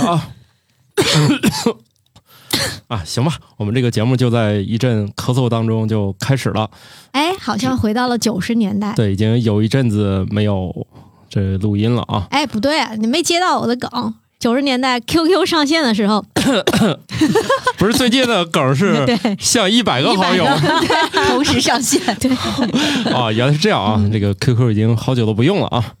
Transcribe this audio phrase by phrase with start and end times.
[0.00, 0.28] 啊
[2.88, 6.70] 啊，行吧，我们这个节目就在一阵咳嗽当中就开始了。
[7.12, 8.92] 哎，好像回到了九十年代。
[8.94, 10.86] 对，已经有一阵子没有
[11.30, 12.26] 这录音了啊。
[12.30, 14.14] 哎，不对啊，你没接到我的梗。
[14.38, 16.24] 九十年代 QQ 上线的时候，
[17.78, 20.44] 不是最近的梗是 对像一百个好友
[21.28, 22.28] 同时上线，对，
[23.14, 25.94] 啊，原来是这样啊，这个 QQ 已经好久都不用了啊。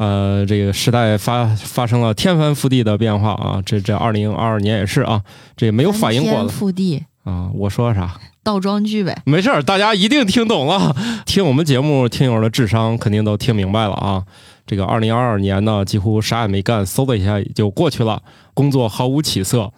[0.00, 5.22] 呃，这个时代发发生了天翻覆地的变化啊，这这二零二二年也是啊，
[5.58, 7.50] 这也没有反应过翻天来覆地，啊。
[7.52, 8.18] 我说啥？
[8.42, 9.20] 倒装句呗。
[9.26, 10.96] 没事儿，大家一定听懂了。
[11.26, 14.24] 听我们节目，听友的智商肯定都听明白了啊。
[14.66, 18.22] 这个二零二二年呢，几乎啥也没干，嗖的一下也就过去了，
[18.54, 19.70] 工作毫无起色，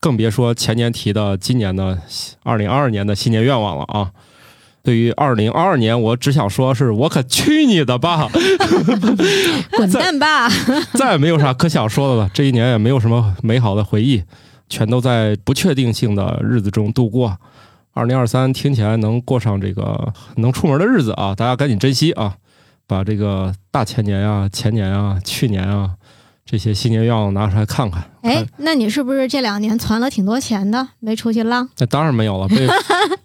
[0.00, 1.96] 更别说前年提的今年的
[2.42, 4.10] 二零二二年的新年愿望了啊。
[4.88, 8.26] 对于二零二二年，我只想说是我可去你的吧！
[9.76, 10.48] 滚蛋吧！
[10.96, 12.30] 再也没有啥可想说的了。
[12.32, 14.22] 这一年也没有什么美好的回忆，
[14.66, 17.36] 全都在不确定性的日子中度过。
[17.92, 22.36] 二零二三听起来能过上这个能出门的日子啊，大家赶紧珍惜啊！
[22.86, 25.90] 把这个大前年啊、前年啊、去年啊
[26.46, 28.10] 这些新年愿望拿出来看看。
[28.22, 31.68] 哎，那你是不是这两年存了挺多钱的，没出去浪？
[31.76, 32.48] 那当然没有了。
[32.48, 32.66] 被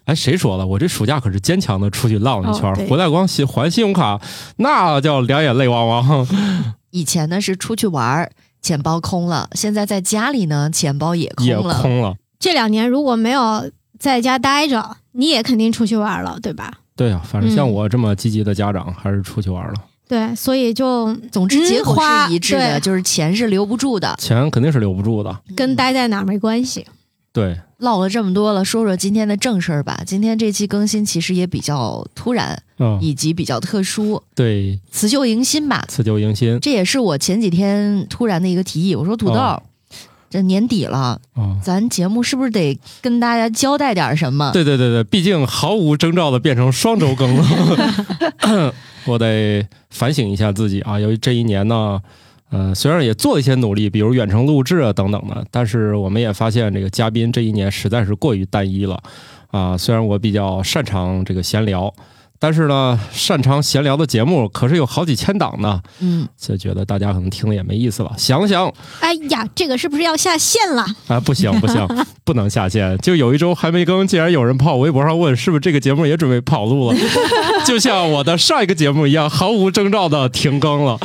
[0.06, 0.66] 哎，谁说了？
[0.66, 4.20] 我这暑假可是坚强的出去浪了一圈，哦回来光信还信用卡，
[4.56, 6.26] 那叫两眼泪汪汪。
[6.90, 11.80] 以前呢是出去玩，钱包空了；现在在家里呢，钱包也空也了。
[11.80, 12.14] 空了。
[12.38, 16.72] 这两年如果没有在家待着，你也肯定出去玩了，对吧？
[16.96, 19.74] 对呀、反正像嗯我这么积极的家长，还是出去玩了。
[20.06, 24.14] 对，所以就总之，结果是一致的，对就是钱是留不住的。
[24.18, 25.40] 钱肯定是留不住的。
[25.56, 26.86] 跟待在哪儿没关系。
[27.34, 30.00] 对，唠了这么多了，说说今天的正事儿吧。
[30.06, 35.84] 今天这期更新其实也比较突然，嗯，以及比较特殊，对，辞旧迎新吧。
[35.88, 38.94] 辞旧迎新这也是我前几天突然的一个提议。
[38.94, 39.62] 我说土豆，哦
[40.30, 41.58] 这年底了，啊。
[41.62, 44.50] 咱节目是不是得跟大家交代点什么？
[44.52, 47.44] 对对对对，毕竟毫无征兆的变成双周更了，
[49.06, 50.98] 我得反省一下自己啊。
[50.98, 52.00] 由于这一年呢，
[52.50, 59.02] 呃，虽然也做一些努力，比如远程录制啊等等的，但是我们也发现这个嘉宾这一年实在是过于单一了
[59.50, 59.76] 啊。
[59.76, 61.92] 虽然我比较擅长这个闲聊，
[62.38, 68.12] 但是呢，擅长闲聊的节目可是有好几千档呢，嗯，就觉得大家可能听了也没意思了。
[68.16, 70.86] 想想，哎呀，这个是不是要下线了？
[71.08, 71.84] 啊，不行不行，
[72.22, 72.96] 不能下线。
[72.98, 76.98] 就有一周还没更，竟然有人跑我微博上问，是不是这个节目也准备跑路了？
[77.66, 81.00] 就像我的上一个节目一样，毫无征兆的停更了。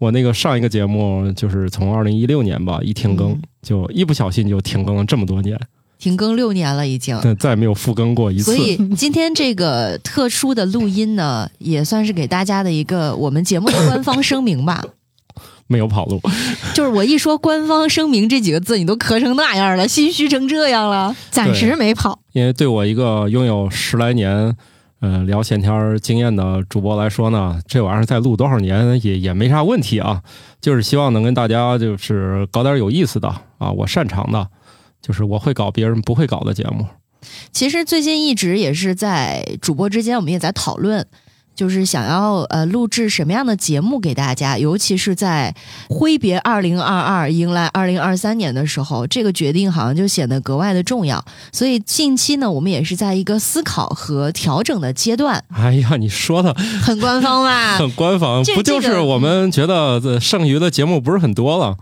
[0.00, 5.60] 我那个上一个节目就是从二零一六年吧，一停更嗯就一不小心就停更了这么多年，
[5.98, 7.20] 停更六年了已经。
[7.22, 8.56] 但再也没有复更过一次所。
[8.56, 14.82] 以今天这个特殊的录音呢，也算是给大家的一个我们节目的官方声明吧。
[15.68, 16.18] 没有跑路，
[16.74, 21.14] 就是我一说“官方声明”这几个字，你都咳成那样了，心虚成这样了。
[21.30, 22.18] 暂时没跑。
[22.32, 24.56] 因为对我一个拥有十来年。
[25.00, 30.22] 嗯，聊闲天经验的主播来说呢，这玩意儿再录多少年也也没啥问题啊。
[30.60, 33.28] 就是希望能跟大家就是搞点有意思的
[33.58, 34.48] 啊，我擅长的，
[35.00, 36.86] 就是我会搞别人不会搞的节目。
[37.50, 41.06] 其实最近一直也是在主播之间，我们也在讨论，
[41.60, 45.54] 就是想要呃录制什么样的节目给大家，尤其是在
[45.90, 51.22] 挥别二零二二，迎来二零二三年的时候，这个决定好像就显得格外的重要。
[51.52, 57.76] 所以近期呢，我们也是在一个思考和调整的阶段，哎呀，你说的很官方吧？
[57.76, 61.76] 很官方，不就是我们觉得这剩余的节目不是很多了，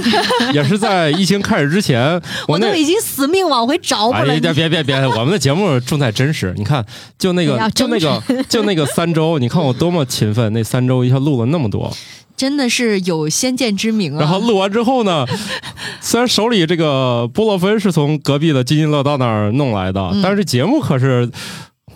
[0.52, 4.10] 也是在疫情开始之前， 那我都已经死命往回找。
[4.10, 4.94] 哎呀，别别别！
[5.06, 6.52] 我们的节目重在真实。
[6.58, 6.84] 你看，
[7.18, 11.92] 就那个，就那个，就那个三周，你看我多么勤奋，那三周一下录了那么多。
[12.34, 14.20] 真的是有先见之明啊！
[14.20, 15.24] 然后录完之后呢，
[16.00, 21.30] 虽然手里这个布洛芬是从隔壁的津津乐道那儿弄来的，嗯但是节目可是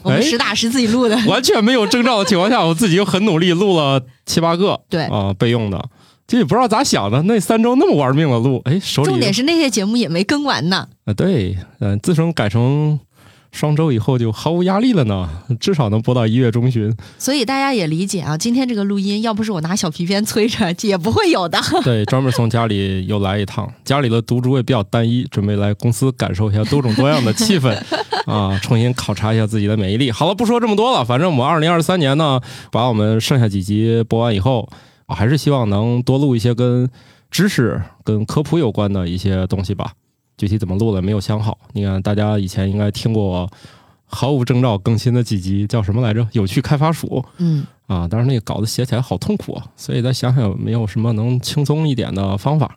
[0.03, 1.16] 我们哎实打实自己录的。
[1.26, 5.88] 完全没有征兆的情况下，我自己又很努力录了七八个，对啊、备用的。
[6.28, 10.87] 这也不知道咋想的，那三周那么玩命的录，哎，手里重点是那些节目也没更完呢。
[11.06, 12.99] 啊，对，嗯、自从改成
[13.56, 15.26] 双周以后就毫无压力了呢，
[15.58, 16.94] 至少能播到一月中旬。
[17.19, 21.58] 所以大家也理解啊，今天这个录音要不是我拿小皮鞭催着， 也不会有的。
[21.82, 27.75] 对，专门从家里又来一趟，家里的独竹也比较单一，准备来公司感受一下多种多样的气氛
[28.26, 30.11] 啊，重新考察一下自己的免疫力。
[30.11, 32.38] 好了，不说这么多了，反正我们二零二三年呢，
[32.70, 34.69] 把我们剩下几集播完以后，
[35.06, 36.91] 我还是希望能多录一些跟
[37.31, 39.93] 知识、跟科普有关的一些东西吧。
[40.37, 41.59] 具体怎么录的没有想好。
[41.73, 43.50] 你看，大家以前应该听过我
[44.05, 46.27] 毫无征兆更新的几集，叫什么来着？
[46.33, 47.25] 有趣开发署。
[47.38, 52.77] 嗯，啊，但是那个稿子写起来好痛苦啊，所以再想想有没有什么能轻松一点的方法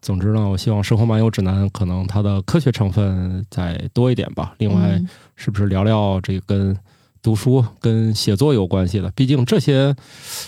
[0.00, 4.54] 总之呢，我希望《生活漫游指南》可能它的科学成分再多一点吧。
[4.58, 6.76] 另外，嗯是不是聊聊这个跟
[7.22, 9.08] 读书、跟写作有关系的？
[9.12, 9.94] 毕竟这些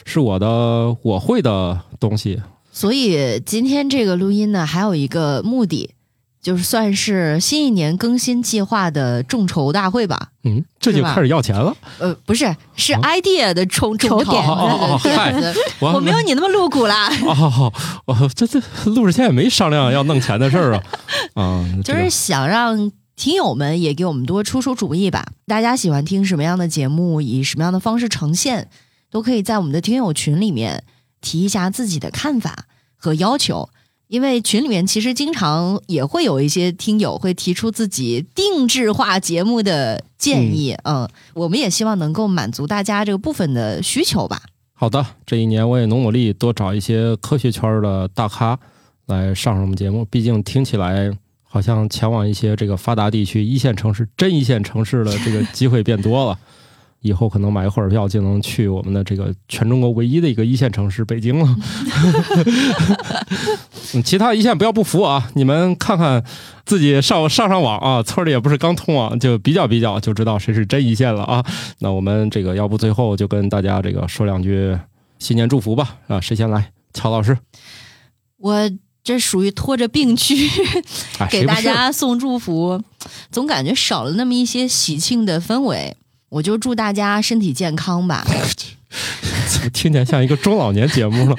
[0.04, 2.40] 是我的我会的东西。
[2.72, 5.93] 所以今天这个录音呢，还有一个目的，
[6.44, 10.28] 就是算是新一年更新计划的众筹大会吧。
[10.42, 11.74] 嗯，这就开始要钱了。
[11.98, 14.22] 呃，不是，是啊 idea 的众众筹。
[14.22, 17.72] 筹点哦哦哦 嗨对对对我我没有你那么露骨啦，哦，
[18.04, 20.82] 哦，这这录之前也没商量要弄钱的事儿啊。
[21.34, 25.26] 啊，就是想让听友们也给我们多出出主意吧。
[25.46, 28.68] 大家喜欢听什么样的节目，以什么样的方式呈现，
[29.10, 30.84] 都可以在我们的听友群里面
[31.22, 32.66] 提一下自己的看法
[32.98, 33.70] 和要求。
[34.08, 44.42] 因为群里面其实经常也会有一些听友会提出自己定制化节目的建议，嗯我们也希望能够满足大家这个部分的需求吧。
[44.72, 48.58] 好的，这一年我也努努力，多找一些科学圈的大咖
[49.06, 50.04] 来上上我们节目。
[50.04, 51.10] 毕竟听起来
[51.42, 56.38] 好像前往一些这个发达地区、一线城市、真一线城市的这个机会变多了。
[57.04, 61.56] 以后可能买一火车票就能去我们的这个全中国唯一的一个一线城市北京了。
[63.92, 65.30] 嗯其他一线不要不服啊！
[65.34, 66.24] 你们看看
[66.64, 71.44] 自己上上上网啊，村里也不是刚通网，就比较比较就知道谁是真一线了啊。
[71.80, 74.76] 那我们这个要不最后就跟大家这个说两句
[75.18, 76.18] 新年祝福吧啊！
[76.20, 76.72] 谁先来？
[76.94, 77.36] 乔老师
[78.38, 78.70] 我
[79.02, 80.48] 这属于拖着病去
[81.20, 82.82] 啊， 给大家送祝福，
[83.30, 85.96] 总感觉少了那么一些喜庆的氛围。
[86.34, 88.24] 我就祝大家身体健康吧。
[88.26, 91.36] 怎 么听起来像一个中老年节目了？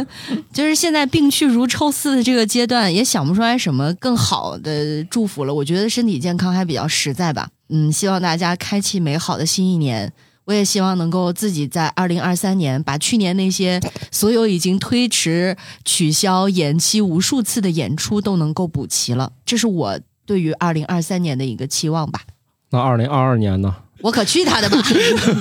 [0.52, 5.52] 就是现在病去如抽丝的这个阶段，也想不出来什么更好的祝福了。
[5.52, 7.50] 我觉得身体健康还比较实在吧。
[7.68, 10.10] 嗯，希望大家开启美好的新一年。
[10.46, 13.78] 我也希望能够自己在二零二三年把去年那些
[14.10, 15.54] 所有已经推迟、
[15.84, 19.30] 取消、延期无数次的演出都能够补齐了。
[19.44, 22.22] 这是我对于二零二三年的一个期望吧。
[22.70, 23.74] 那二零二二年呢？
[24.00, 24.76] 我可去他的吧！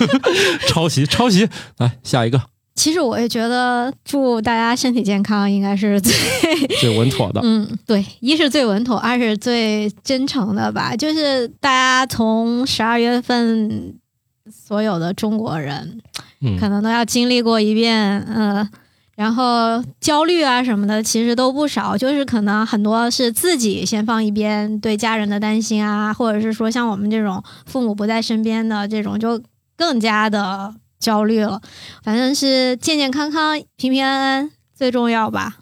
[0.67, 2.41] 抄袭抄袭，来下一个
[2.75, 6.13] 其实我也觉得祝大家身体健康应该是最
[6.79, 7.41] 最稳妥的。
[7.43, 10.95] 嗯，对，一是最稳妥，二是最真诚的吧。
[10.95, 13.95] 就是大家从十二月份，
[14.51, 15.99] 所有的中国人
[16.41, 18.69] 嗯可能都要经历过一遍，呃，
[19.17, 21.97] 然后焦虑啊什么的，其实都不少。
[21.97, 29.41] 就是可能很多是自己先放一边，对家人的担心啊，或者是说像我们这种父母不在身边的这种，就
[29.75, 31.59] 更加的焦虑了。
[32.03, 35.57] 反正是健健康康、平平安安最重要吧。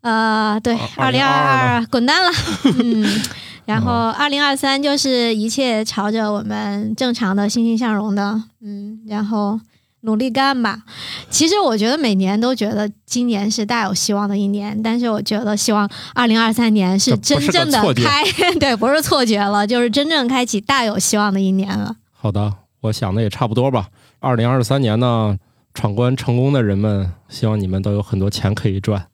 [0.00, 2.30] 呃，对，啊二零二2022二滚蛋了，
[2.82, 3.20] 嗯，
[3.66, 9.60] 然后二零二三就是一切朝着我们正常的欣欣向荣的，嗯，然后
[10.08, 10.82] 努力干吧。
[11.28, 18.24] 其实我觉得每年都觉得今年是大有希望的一年，但是我觉得希望二零二三年是真正的开，
[18.58, 21.94] 对，不是错觉了，就是真正开启大有希望的一年了。
[22.12, 23.88] 好的，我想的也差不多吧。
[24.20, 25.36] 二零二三年呢，
[25.74, 29.06] 闯关成功的人们，希望你们都有很多钱可以赚，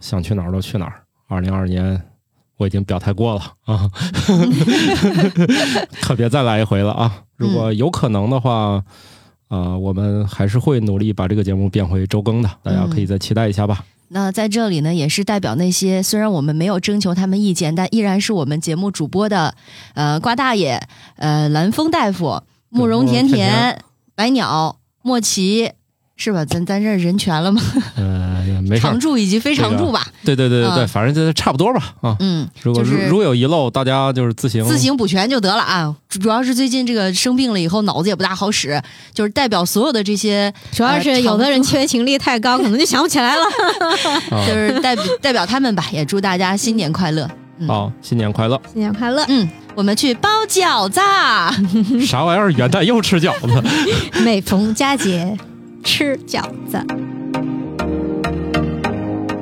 [0.00, 1.04] 想去哪儿都去哪儿。
[1.28, 2.02] 二零二年
[2.58, 3.88] 我已经表态过了啊，
[6.02, 7.22] 可别再来一回了啊！
[7.36, 8.84] 如果有可能的话，
[9.52, 13.84] 啊、我们还是会努力把这个节目变回周更的，大家可以再期待一下吧。
[14.08, 19.54] 那在这里呢，也是代表那些虽然我们没有征求他们意见，但依然是我们节目主播的，
[19.94, 20.80] 呃，瓜大爷、
[21.16, 23.84] 呃，蓝峰大夫、慕容甜甜甜、
[24.14, 25.72] 白鸟、莫奇，
[26.16, 26.46] 是吧？
[26.46, 27.60] 咱咱这人全了吗？
[27.96, 28.21] 呃，
[28.72, 30.06] 没事常，驻以及非常驻吧。
[30.24, 32.16] 对对对对对，嗯反正就差不多吧啊。
[32.20, 35.94] 嗯，如果、就是如果有遗漏，大家就是自行自行补全就得了啊。
[36.08, 38.80] 主主要是最近这个生病了以后，脑子也不大好使，
[39.14, 43.42] 就是代表所有的这些，主要是有的人缺勤力太高，可能就想不起来了。
[44.36, 44.52] 啊就。
[44.52, 47.28] 是代表代表他们吧，也祝大家新年快乐。
[47.58, 48.60] 嗯好，新年快乐！
[48.72, 51.00] 新年快乐，嗯，我们去包饺子。
[52.04, 52.50] 啥玩意儿？
[52.52, 53.62] 元旦又吃饺子？
[54.24, 55.36] 每逢佳节
[55.84, 56.84] 吃饺子。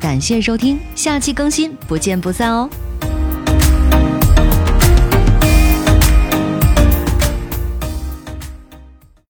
[0.00, 2.68] 感谢收听，下期更新，不见不散哦。